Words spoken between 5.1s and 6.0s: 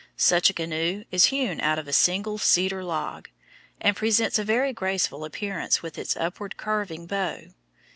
appearance with